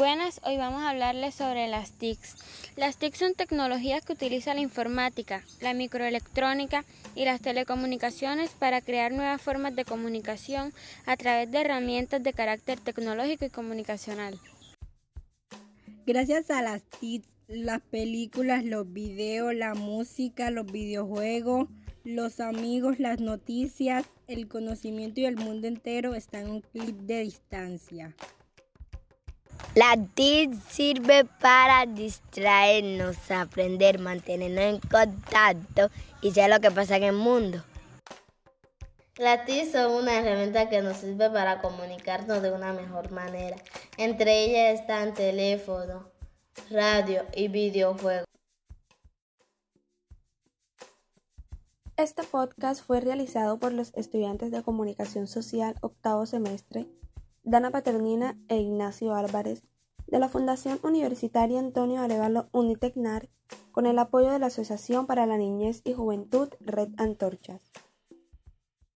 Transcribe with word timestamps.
Buenas, 0.00 0.40
hoy 0.44 0.56
vamos 0.56 0.82
a 0.82 0.90
hablarles 0.90 1.34
sobre 1.34 1.66
las 1.66 1.90
TICs. 1.90 2.36
Las 2.76 2.98
TICs 2.98 3.18
son 3.18 3.34
tecnologías 3.34 4.04
que 4.04 4.12
utiliza 4.12 4.54
la 4.54 4.60
informática, 4.60 5.42
la 5.60 5.74
microelectrónica 5.74 6.84
y 7.16 7.24
las 7.24 7.40
telecomunicaciones 7.40 8.52
para 8.52 8.80
crear 8.80 9.10
nuevas 9.10 9.42
formas 9.42 9.74
de 9.74 9.84
comunicación 9.84 10.72
a 11.04 11.16
través 11.16 11.50
de 11.50 11.62
herramientas 11.62 12.22
de 12.22 12.32
carácter 12.32 12.78
tecnológico 12.78 13.44
y 13.46 13.50
comunicacional. 13.50 14.38
Gracias 16.06 16.52
a 16.52 16.62
las 16.62 16.84
TICs, 17.00 17.26
las 17.48 17.80
películas, 17.80 18.64
los 18.64 18.92
videos, 18.92 19.52
la 19.52 19.74
música, 19.74 20.52
los 20.52 20.70
videojuegos, 20.70 21.66
los 22.04 22.38
amigos, 22.38 23.00
las 23.00 23.18
noticias, 23.18 24.04
el 24.28 24.46
conocimiento 24.46 25.20
y 25.20 25.24
el 25.24 25.34
mundo 25.34 25.66
entero 25.66 26.14
están 26.14 26.42
en 26.42 26.50
un 26.50 26.60
clic 26.60 26.94
de 26.98 27.22
distancia. 27.22 28.14
La 29.78 29.96
TIC 29.96 30.54
sirve 30.68 31.24
para 31.24 31.86
distraernos, 31.86 33.30
aprender, 33.30 34.00
mantenernos 34.00 34.64
en 34.64 34.80
contacto 34.80 35.88
y 36.20 36.32
saber 36.32 36.50
lo 36.50 36.60
que 36.60 36.72
pasa 36.72 36.96
en 36.96 37.04
el 37.04 37.12
mundo. 37.12 37.62
La 39.18 39.44
TIC 39.44 39.70
son 39.70 39.92
una 39.92 40.18
herramienta 40.18 40.68
que 40.68 40.82
nos 40.82 40.96
sirve 40.96 41.30
para 41.30 41.60
comunicarnos 41.60 42.42
de 42.42 42.50
una 42.50 42.72
mejor 42.72 43.12
manera. 43.12 43.56
Entre 43.98 44.46
ellas 44.46 44.80
están 44.80 45.14
teléfono, 45.14 46.08
radio 46.72 47.24
y 47.32 47.46
videojuegos. 47.46 48.26
Este 51.96 52.24
podcast 52.24 52.84
fue 52.84 52.98
realizado 52.98 53.60
por 53.60 53.70
los 53.70 53.94
estudiantes 53.94 54.50
de 54.50 54.60
Comunicación 54.64 55.28
Social 55.28 55.76
octavo 55.82 56.26
semestre 56.26 56.88
Dana 57.42 57.70
Paternina 57.70 58.38
e 58.48 58.58
Ignacio 58.58 59.14
Álvarez, 59.14 59.62
de 60.06 60.18
la 60.18 60.28
Fundación 60.28 60.78
Universitaria 60.82 61.58
Antonio 61.58 62.00
Arevalo 62.00 62.48
Unitecnar, 62.52 63.28
con 63.72 63.86
el 63.86 63.98
apoyo 63.98 64.30
de 64.30 64.38
la 64.38 64.46
Asociación 64.46 65.06
para 65.06 65.26
la 65.26 65.36
Niñez 65.36 65.82
y 65.84 65.92
Juventud 65.92 66.48
Red 66.60 66.90
Antorchas. 66.96 67.62